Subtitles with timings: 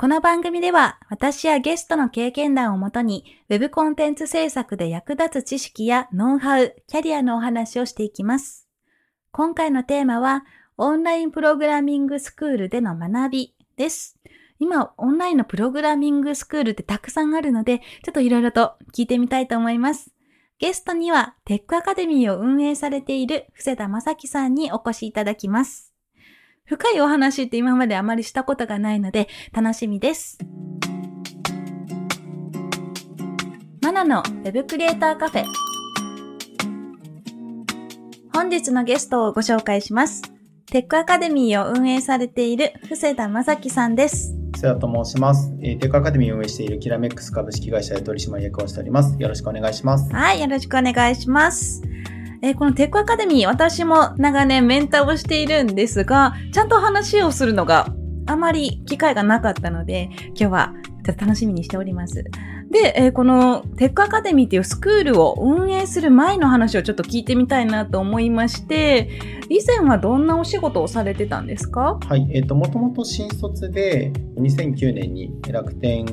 [0.00, 8.66] この番組では私やゲストの経験談をもとに Web コンテンツ制作で役立つ知識やノウハウ、キャリアのお話をしていきます。
[9.30, 10.46] 今回のテーマは
[10.78, 14.16] オンラインプログラミングスクールでの学びです。
[14.58, 20.14] 今、オンラインのプログラミングスクールってたくさんあるので、ちょっといろいろと聞いてみたいと思います。
[20.58, 25.89] ゲストにはテックアカデミーを運営されている布施田正樹さんにお越しいただきます。
[26.70, 30.38] 深いお話って今まであまりしたことがないので楽しみです。
[33.82, 35.44] マナのウェブクリエイターカフェ。
[38.32, 40.22] 本日のゲストをご紹介します。
[40.66, 44.36] テックアカデミーを運営されている布施田正樹さんです。
[44.54, 45.52] 瀬田と申します。
[45.60, 49.16] えーテックアカデミーを運営しているキラメックス株式会社で取締役をしております。
[49.18, 50.08] よろしくお願いします。
[50.14, 51.82] はい、よろしくお願いします。
[52.42, 57.92] えーこのテックアカデミー、私も長年メンターをしているんですが、ちゃんと話をするのが
[58.26, 60.72] あまり機会がなかったので、今日は
[61.04, 62.24] ちょっと楽しみにしております。
[62.70, 69.10] で、えーこのテックアカデミーっていうスクールを運営する前の話をちょっと聞いてみたいなと思いまして、
[69.50, 71.98] 以前はどんなお仕事をされてたんですか？
[72.08, 72.26] はい。
[72.32, 76.06] えっ、と、もともと新卒で2009年に楽天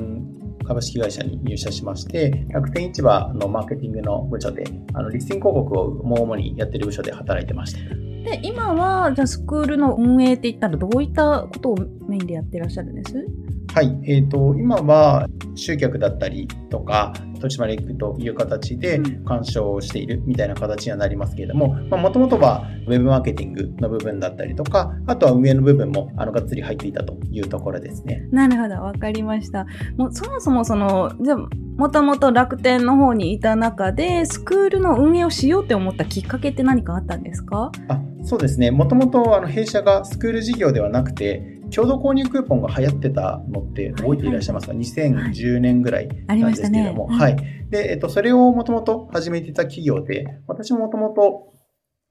[0.68, 7.78] 株式会社に入社しまして、楽天市場のマーケティングの部署で、あの、リスティング広告をもう主にやってる部署で働いてました。
[7.88, 13.26] で、今は、じゃあスクールの運営って言ったらどういったことをメインでやってらっしゃるんです？
[13.72, 13.98] はい。
[14.04, 28.26] えっ、と、今は集客だったりとか、取締役という形でうん干渉をしているみたいな形にはなりますけれども、もともとはウェブマーケティングの部分だったりとか、あとは運営の部分もあのがっつり入っていたというところですね。
[28.30, 29.66] なるほど、わかりました。
[29.96, 31.38] もうそもそもその、じゃあ
[31.76, 37.70] もともと楽天の方にいた中で、スクールの運営をしようって思ったきっかけって何かあったんですか？
[37.88, 38.70] あそうですね。
[38.70, 46.40] もともとあの弊社がスクール事業ではなくて、共同購入クーポンが流行ってたのって覚えていらっしゃいますか、?2010 年ぐらいなん。
[46.40, 47.36] ですけれども、うんはい。
[47.70, 51.52] で、えっと、それをもともと始めていた企業で、私ももともと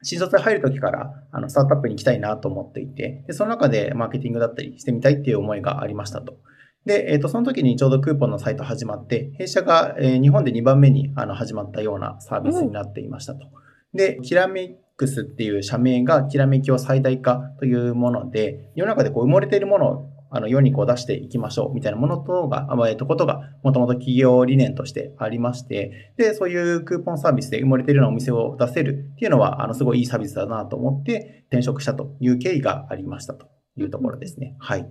[0.03, 6.37] 新卒で入るときから、あの、スタートアップに行きたいなと思っていて、で、その中でマーケティングだったりしてみたいっていう思いがありましたと。
[6.85, 13.47] で、えっと、その時にちょうどクーポンのサイト始まって、弊社が、えー日本で2番目にあの始まったようなサービスになっていましたと。
[13.93, 33.47] で、キラメックスっていう社名がきらめきを最大化というもので、世の中でこう埋もれているものをあの世にこう出していきましょうみたいなものとが、あえっと、ことがもともと企業理念としてありまして、で、そういうクーポンサービスで埋もれているようなお店を出せるっていうのは、あの、すごいいいサービスだなと思って転職したという経緯がありましたと
[33.77, 34.55] いうところですね。
[34.59, 34.89] はい。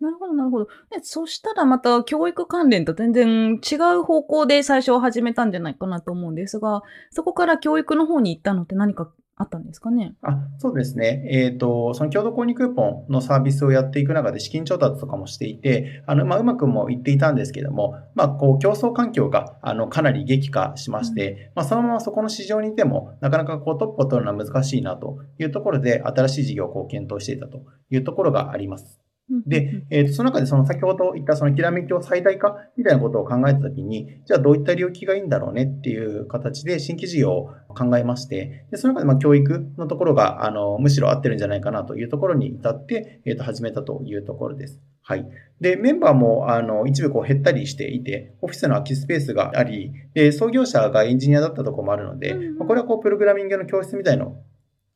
[0.00, 0.66] なるほど、なるほど。
[0.90, 11.24] でそしたらまた教育関連と全然違う方向で最初は始めたんじゃないかなと思うんですが、そこから教育の方に行ったのって何かあったんですかねあそうですね。
[11.30, 29.07] えっ、と、その共同購入クーポンのサービスをやっていく中で資金調達とかもしていて、あの、まあ、うまくもいっていたんですけども、まあ、こう、競争環境が、あの、かなり激化しまして、まあ、そのままそこの市場にいても、なかなかこう、トップを取るのは難しいなというところで、新しい事業をこう、検討していたというところがあります。
[29.46, 44.80] で、えーとその中でその先ほど言ったそのきらめきを最大化みたいなことを考えたときに、じゃあどういった領域がいいんだろうねっていう形で新規事業を考えまして、でその中でまあ教育のところがあのむしろ合ってるんじゃないかなというところに至って、えーと始めたというところです。
[45.02, 45.26] はい。
[45.60, 54.42] で、メンバーもあの一部こう減ったりしていて、オフィスの空きスペースがあり、で創業者がエンジニアだったところもあるので、うんこれはこうプログラミングの教室みたいのを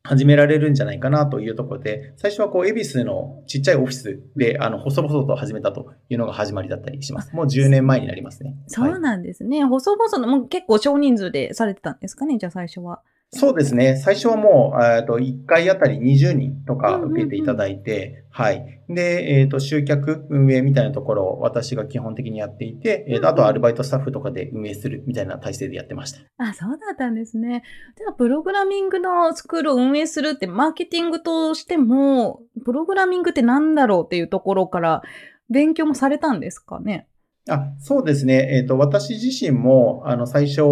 [0.04, 7.32] 始められるんじゃないかなというところで、最初はこう、恵比寿のちっちゃいオフィスで、あの、細々と始めたというのが始まりだったりします。
[7.34, 8.56] もう10年前になりますね。
[8.66, 9.64] そうなんですね。
[9.64, 13.00] 細々の、もう結構少人数でされてたんですかね、じゃあ最初は。
[13.34, 13.96] そうですね。
[13.96, 18.82] 最初はもう、えっと、1回あたり20人とか受けていただいて、はい。
[18.90, 26.20] で、えっ、と、集客、運営みたいなところを私が基本的にやっていて、えーとあとはアルバイトスタッフとかで運営するみたいな体制でやってました。
[26.36, 27.62] あ、そうだったんですね。
[27.96, 35.02] では、プログラミングのスクールを運営するって、マーケティングとしても、プログラミングって何だろうっていうところから、
[35.48, 37.08] 勉強もされたんですかね？
[37.48, 38.56] あそうですね。
[38.56, 40.62] えっ、と、私自身も、あの、最初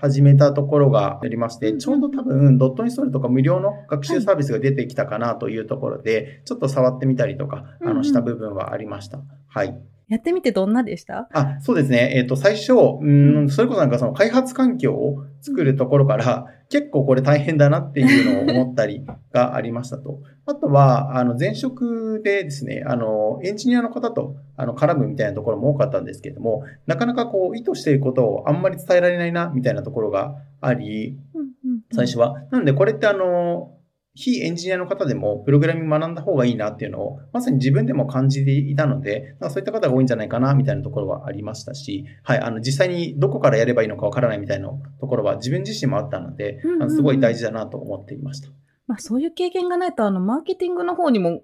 [0.00, 9.20] 始めたところがありまして、ちょうど多分、ドットインストールとか無料の学習サービスが出てきたかなというところで、ちょっと触ってみたりとか、あの、した部分はありました。
[9.48, 9.78] はい。
[10.10, 11.28] やってみてどんなでした？
[11.32, 12.12] あ、そうですね。
[12.16, 20.20] えっ、と、最初、うん、それこそなんかその開発環境を作るところから、結構これ大変だなっていうのを思ったりがありましたと。
[20.46, 31.18] あとは、あの、前職でですね、あの、エンジニアの方と、あの、絡むみたいなところも多かったんですけれども、なかなかこう、意図していることをあんまり伝えられないな、みたいなところがあり、
[31.92, 32.40] 最初は。
[32.50, 33.76] なので、これってあの、
[34.14, 48.48] 非エンジニアの方でもプログラミング学んだ方がいいなっていうのを、まさに自分でも感じていたので、そういった方が多いんじゃないかな、みたいなところはありましたし、はい、あの、実際にどこからやればいいのかわからないみたいなところは自分自身もあったのでうんうんうん、あのすごい大事だなと思っていました。
[48.86, 51.42] まあそういう経験がないと、あの、マーケティングの方にも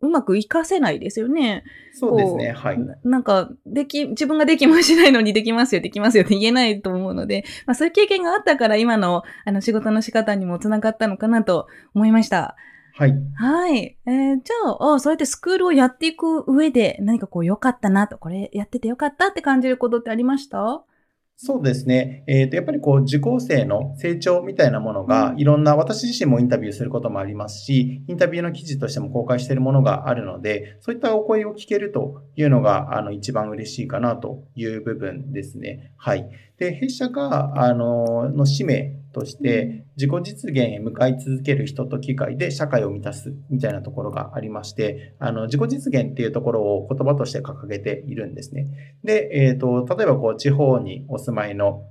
[0.00, 1.64] うまく活かせないですよね。
[1.92, 2.78] そうですね、こはい。
[2.78, 12.56] ななんか、でき、自分ができもしないのにできますよ、できますよって 言えないと思うので、まあそういう経験があったから今の、あの、仕事の仕方にもつながったのかなと思いました。
[12.96, 13.14] はい。
[13.36, 13.96] はい。
[14.06, 20.84] えーじゃああ、そうやってスクールをやっていく上で何かこう良かったなと、これやってて良かったって感じることってありました？
[21.36, 22.22] そうですね。
[22.28, 35.92] えっ、と、やっぱりこう、受講生の成長みたいなものが、いろんな、私自身もインタビューすることもありますし、インタビューの記事としても公開しているものがあるので、そういったお声を聞けるというのが、あの、一番嬉しいかなという部分ですね。
[35.96, 36.30] はい。
[36.58, 48.66] で、弊社が、あの、の使命として、自己実現へ向かい続ける人と機械で社会を満たすみたいなところがありまして、あの、自己実現っていうところを言葉として掲げているんですね。
[49.04, 51.84] で、えっ、と、例えばこう、地方にお住まいの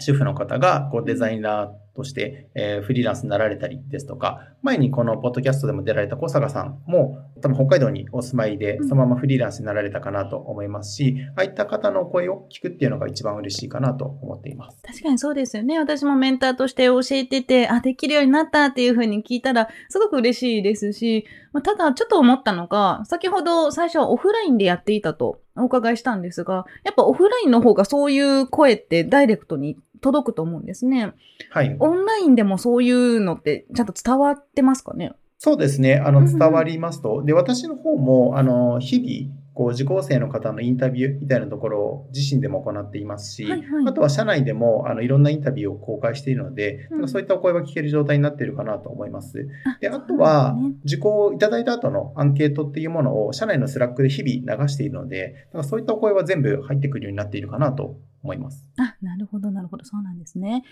[0.00, 14.78] 主婦の方が、こう、デザイナーとして、えーフリーランスになられたりですとか、前にこのポッドキャストでも出られた小坂さんも、多分北海道にお住まいで、うんそのままフリーランスになられたかなと思いますし、ああいった方の声を聞くっていうのが一番嬉しいかなと思っています。
[14.82, 15.78] 確かにそうですよね。
[15.78, 31.14] 私もメンターとして教えてて、あ、できるようになったっていうふうに聞いたら、すごく嬉しいですし、まあ、ただちょっと思ったのが、先ほど最初はオフラインでやっていたとお伺いしたんですが、やっぱオフラインの方がそういう声ってダイレクトに届くと思うんですね。
[31.50, 31.74] はい。
[31.80, 35.12] オンラインでもそういうのってちゃんと伝わってますかね？
[35.38, 35.96] そうですね。
[35.96, 37.22] あの、伝わりますと。
[37.24, 49.46] で、私の方も、あの、日々、こう、受講生の方のインタビューみたいなところを自身でも行っていますし、はいはいあとは社内でも、あの、いろんなインタビューを公開しているので、うんそういったお声は聞ける状態になっているかなと思います。
[49.64, 58.68] あで、あとは受講いただいた後のアンケートっていうものを社内のスラックで日々流しているので、だからそういったお声は全部入ってくるようになっているかなと思います。
[58.78, 59.84] あ、なるほど、なるほど。
[59.84, 60.64] そうなんですね。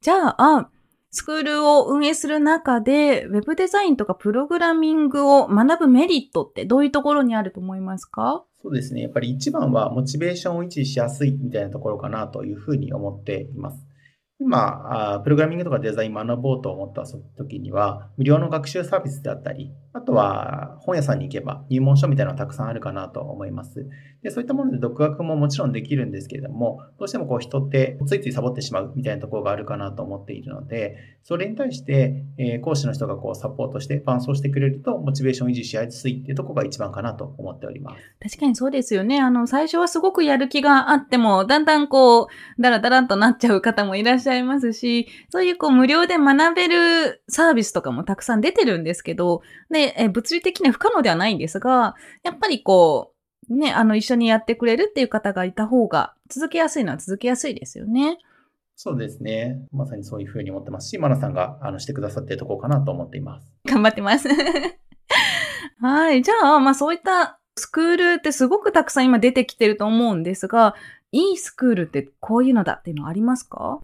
[0.00, 0.68] じゃあ、あ
[1.14, 8.44] スクールを運営する中で、ウェブデザインとかプログラミングを学ぶメリットってどういうところにあると思いますか？
[8.62, 9.02] そうですね。
[9.02, 13.78] やっぱり一番はモチベーションを維持しやすいみたいなところかなというふうに思っています。
[14.42, 17.04] 今、プログラミングとかデザイン学ぼうと思った
[17.36, 23.86] 時には、無料の学習サービスであったり、あとは本屋さんに行けば入門書みたいなのがたくさんあるかなと思います。
[24.22, 37.96] で、そういったもので独学ももちろんできるんですけれども、どうしてもこう人ってついついサボってしまうみたいなところがあるかなと思っているので、それに対して、え講師の人がこうサポートして伴走してくれると、モチベーション維持しやすいっていうところが一番かなと思っております。
[38.20, 39.20] 確かにそうですよね。
[39.20, 51.94] あの、最初はすごくやる気があっても、だんだんこう、だらだらとなっちゃう方もいらっしゃいますし、そういうこう、無料で学べるサービスとかもたくさん出てるんですけど、で、え物理的には不可能ではないんですが、
[52.24, 53.12] やっぱりこ
[53.50, 58.18] う、ね、あの、一緒にやってくれるっていう方がいた方が、続けやすいのは続けやすいですよね。
[58.76, 59.60] そうですね。
[59.72, 63.46] まさにそういうふうに思ってますし、マナさんがあのしてくださっているところかなと思っています。
[63.66, 64.28] 頑張ってます。
[65.80, 66.22] はい。
[66.22, 70.74] じゃあ、まあそういったスクールってすごくたくさん今出てきてると思うんですが、
[71.12, 73.80] いいスクールってこういうのだっていうのはありますか？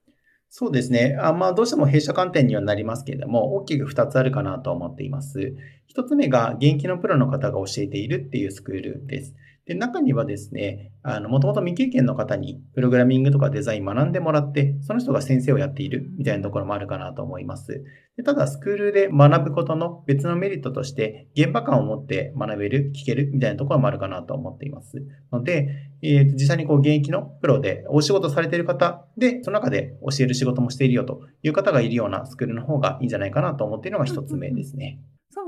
[0.50, 1.16] そうですね。
[1.20, 5.54] あまあ、どうしても弊社観点にはなりますけれども、大きく2つあるかなと思っています。
[5.86, 9.34] 1つ目が、現役のプロの方が教えているっていうスクールです。
[9.68, 17.84] で、中にはですね、あの、もともと未経験の方に、プログラミングとかデザイン学んでもらって、その人が先生をやっているみたいなところもあるかなと思います。
[18.16, 25.04] でただ、スクールで学ぶことの別のメリットとして、現場感を持って学べる、聞けるみたいなところもあるかなと思っています。
[25.30, 25.68] ので、
[26.00, 34.98] えーと実際にこう現役のプロでお仕事されている方で、その中で教える仕事もしているよという方がいるようなスクールの方がいいんじゃないかなと思っているのが一つ目ですね。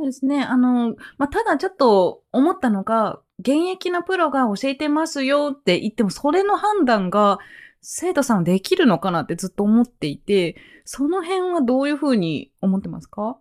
[0.01, 0.43] そうですね。
[0.43, 7.39] あの、まあ、ただちょっと思ったのが、現役のプロが教えてますよって言っても、それの判断が
[7.83, 13.39] 生徒さんできるのかなってずっと思っていて、その辺はどういうふうに思ってますか？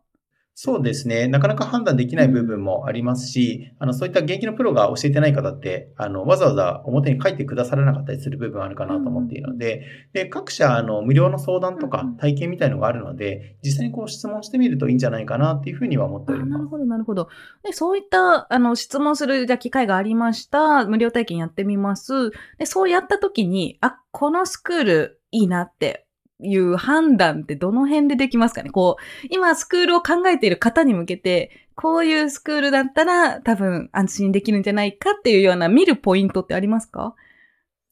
[0.62, 1.30] そうですね。
[1.30, 16.50] なかなか判断できない部分もありますし、あの、そういった現役のプロが教えてない方って、あの、わざわざ表に書いてくださらなかったりする部分あるかなと思っているので、で、各社、あの、無料の相談とか体験みたいのがあるので、実際にこう質問してみるといいんじゃないかなっていうふうには思っております。
[16.56, 17.30] あなるほど、なるほど。
[17.64, 20.86] で、そういった、あの、質問する、じゃあ機会がありました。
[20.86, 22.32] 無料体験やってみます。
[22.58, 26.09] で、そうやった時に、あ、このスクールいいなって
[26.42, 28.70] いう判断ってどの辺でできますかね？
[28.70, 37.16] こう、今スクールを考えている方に向けて、こういうスクールだったら多分安心できるんじゃないかっていうような見るポイントってありますか？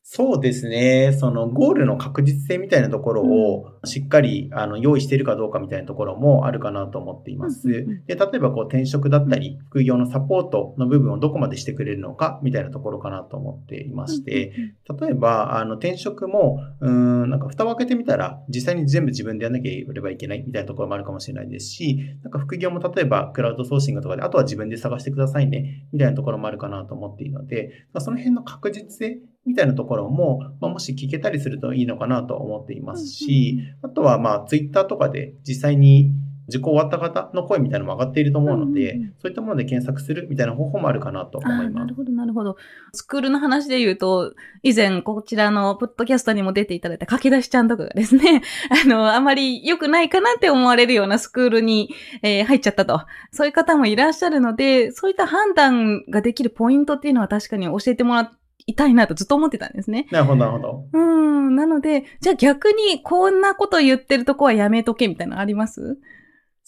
[0.10, 1.12] そうですね。
[1.20, 7.68] そのゴールの確実性みたいなところをしっかりあの用意しているかどうかみたいなところもあるかなと思っています。
[8.08, 14.54] で、例えばこう転職だったり、副業のサポートの部分をどこまでしてくれるのかみたいなところかなと思っていまして、
[14.98, 36.12] 例えば、あの、転職も、うーん、なんか蓋を開けてみたら、実際に全部自分でやらなければいけないみたいなところもあるかもしれないですし、なんか副業も例えばクラウドソーシングとかで、あとは自分で探してくださいね、みたいなところもあるかなと思っているので、まあ、その辺の確実性みたいなところも、まあ、もし聞けたりするといいのかなと思っていますし、あとはまあ、ツイッターとかで実際に
[36.50, 41.96] 受講終わった方の声みたいなのも上がっていると思うので、うんうんうんそういったもので検索するみたいな方法もあるかなと思いますなる。
[41.96, 42.56] ほど、なるほど。
[42.94, 48.44] スクールの話で言うと、以前こちらのポッドキャストにも出ていただいた書き出しちゃんとかがですね、
[48.86, 51.90] あの、あまり良くないかなって思われるようなスクールに、
[52.22, 53.02] えー入っちゃったと。
[53.32, 58.32] そういう方もいらっしゃるので、そういった判断ができるポイントっていうのは確かに教えてもら
[58.68, 60.08] いたいなとずっと思ってたんですね。
[60.12, 60.84] なるほど、なるほど。
[60.94, 61.56] うん。
[61.56, 65.98] なので、じゃあ逆にこんなこと言ってるとこはやめとけみたいなのあります？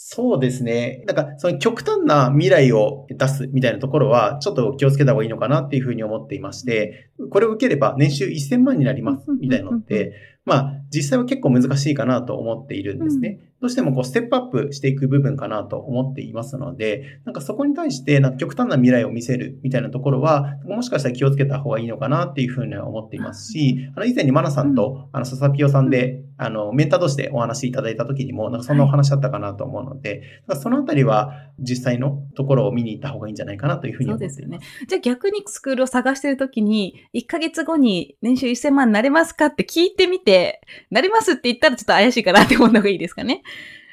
[0.01, 1.03] そうですね。
[1.07, 10.13] なんか、その極端な未来を出すみたいなところは、ちょっと気をつけた方がいいのかなっていうふうに思っていまして、これを受ければ年収1000万になりますみたいなのって、
[10.49, 13.39] まあ、実際は結構難しいかなと思っているんですね。
[13.61, 34.35] どうしてもこう、ステップアップしていく部分かなと思っていますので、なんかそこに対して、なんか極端な未来を見せるみたいなところは、もしかしたら気をつけた方がいいのかなっていうふうには思っていますし、あの、以前にマナさんと、あの、ササピオさんで、あの、メンター同士でお話しいただいた時にも、なんかそんなお話だったかなと思うので、だからそのあたりは実際のところを見に行った方がいいんじゃないかなというふうに思います。
[34.35, 34.65] そうですよね。
[34.87, 43.43] じゃあ逆にスクールを探してるときに、1ヶ月後に年収1000万になれますかって聞いてみて、なれますって言ったらちょっと怪しいかなって思った方がいいですかね。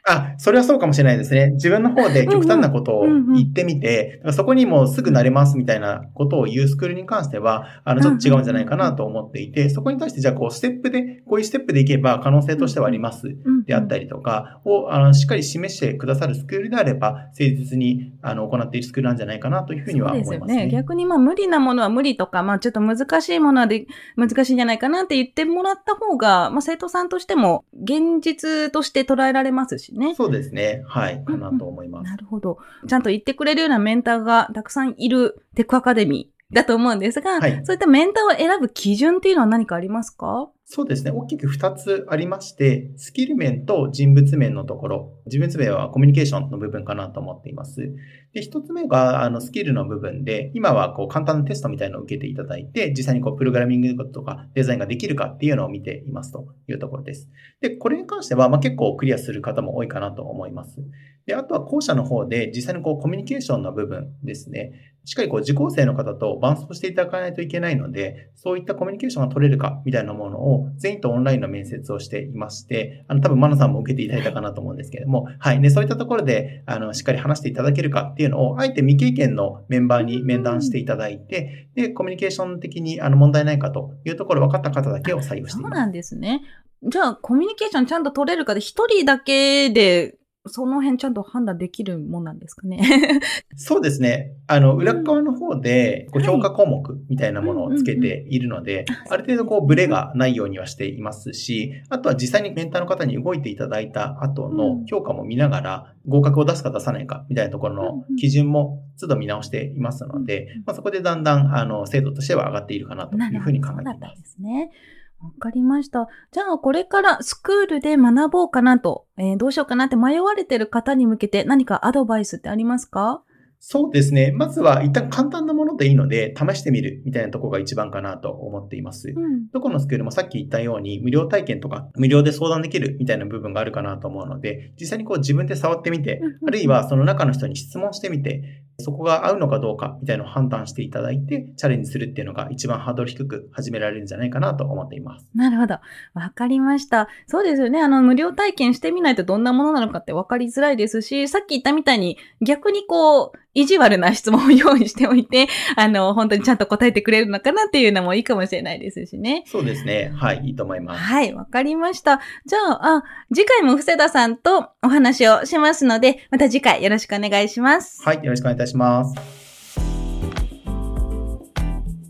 [0.09, 1.51] あ、それはそうかもしれないですね。
[1.51, 13.37] 自分の方で極端なことを言ってみて、そこにもうすぐなれますみたいなことを言うスクールに関しては、あの、ちょっと違うんじゃないかなと思っていて、そこに対してじゃあこう、ステップで、こういうステップでいけば可能性としてはあります。
[13.67, 14.07] であったり。
[14.07, 20.67] りとかを、あの、しっかり示してくださるスクールであれば、誠実に、あの、行っているスクールなんじゃないかなというふうには思いますすね。
[20.67, 20.71] ね。
[20.71, 23.87] 逆にまあ無理なものは無理とか、まあちょっと難しいものはで
[24.17, 30.15] 難しいんじゃないかなって言ってもらった方が、まあ生徒さんとしても現実として捉えられますしね。
[30.15, 30.83] そうですね。
[30.87, 31.25] はい。
[31.25, 32.11] かなと思います。
[32.11, 32.59] なるほど。
[32.87, 40.51] ちゃんと言ってくれるようなメンターがたくさんいるテックアカデミーだと思うんですが、はいそういったメンターを選ぶ基準っていうのは何かありますか？
[40.69, 41.13] そうですね。
[41.13, 45.13] 大きく2つありまして、スキル面と人物面のところ。
[45.29, 47.95] 人物面はコミュニケーションの部分かなと思っています。
[48.33, 57.29] で、1つ目が、あの、スキルの部分で、今はこう、簡単なテストみたいなのを受けていただいて、実際にこう、プログラミングとかデザインができるかっていうのを見ていますというところです。
[57.61, 60.81] で、これに関しては、まあ、結構クリアする方も多いかなと思います。
[61.27, 64.73] で、あとは後者の方で、実際にこう、コミュニケーションの部分ですね。
[65.07, 75.61] しっかりこう受講生の方と伴走していただかないといけないので、そういったコミュニケーションが取れるかみたいなものを全員とオンラインの面接をしていまして、あの多分マナさんも受けていただいたかなと思うんですけれども、はい。
[75.61, 85.59] で、そういったところで、あの、しっかり話していただけるかっていうのを、あえて未経験のメンバーに面談していただいて、で、コミュニケーション的にあの問題ないかというところ分かった方だけを採用しています。
[85.59, 86.43] そうなんですね。
[86.83, 90.17] じゃあ、コミュニケーションちゃんと取れるかで、一人だけで、
[90.49, 92.81] その辺ちゃんと判断できるもんなんですかね。
[93.57, 94.33] そうですね。
[94.47, 114.23] あの、裏側の方で、こうはい評価項目みたいなものをつけているので、ある程度こう、ブレがないようにはしていますし、あとは実際にメンターの方に動いていただいた後の評価も見ながら、合格を出すか出さないかみたいなところの基準も都度見直していますので、まあ、そこでだんだん、あの、精度としては上がっているかなというふうに考えています。
[114.23, 114.71] ですね。
[115.21, 116.09] わかりました。
[116.31, 123.23] じゃあ、これからスクールで学ぼうかなと、えーどうしようかなって迷われてる方に向けて何かアドバイスってありますか？
[123.59, 124.33] そうですね。
[124.33, 129.15] まずは一旦簡単なものでいいので、試してみるみたいなところが一番かなと思っています。
[129.17, 129.49] うん。
[129.49, 145.27] どこのスクールもさっき言ったように無料体験とか無料で相談できるみたいな部分があるかなと思うので、実際にこう自分で触ってみてあるいはその中の人に質問してみて、そこが合うのかどうかみたいなのを判断していただいて、チャレンジするっていうのが一番ハードル低く始められるんじゃないかなと思っています。
[145.35, 145.79] なるほど。
[146.15, 147.09] わかりました。
[147.27, 147.81] そうですよね。
[147.81, 159.45] あの、無料体験してみないとどんなものなのかってわかりづらいですし、さっき言ったみたいに逆にこう、意地悪な質問を用意しておいて、 あの、本当にちゃんと答えてくれるのかなっていうのもいいかもしれないですしね。
[159.47, 160.13] そうですね。
[160.15, 161.01] はい、いいと思います。
[161.01, 162.21] はい、わかりました。
[162.45, 163.05] じゃあ、あ、
[163.35, 168.03] 次回も布施田さんとお話をしますので、また次回よろしくお願いします。
[168.05, 168.66] はい、よろしくお願いいたします。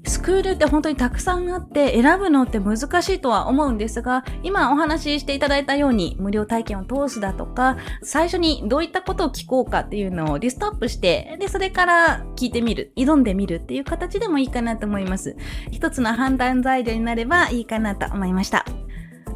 [0.08, 15.36] スクールって本当にたくさんあって選ぶのって難しいとは思うんですが、今お話ししていただいたように無料体験を通すだとか、最初にどういったことを聞こうかっていうのをリストアップして、で、それから聞いてみる、挑んでみるっていう形でもいいかなと思います。
[15.70, 18.64] 一つの判断材料になればいいかなと思いました。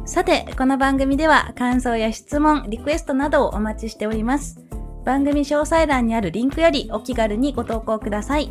[0.05, 4.70] さて、この番組では感想や質問、リクエストなどをお待ちしております。
[5.03, 8.49] 番組詳細欄にあるリンクよりお気軽にご投稿ください。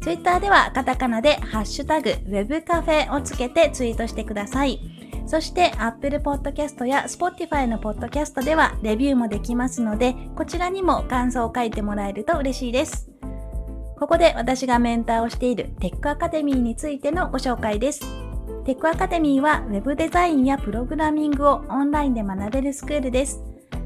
[0.00, 4.80] ツイッターではカタカナでハッシュタグ web カフェをつけてツイートしてください。
[5.26, 13.08] そして Apple Podcast や Spotify の Podcast ではレビューもできますので、こちらにも感想を書いてもらえると嬉しいです。
[13.96, 18.00] ここで私がメンターをしているテックアカデミーについてのご紹介です。
[18.64, 23.51] テックアカデミーは Web デザインやプログラミングをオンラインで学べるスクールです。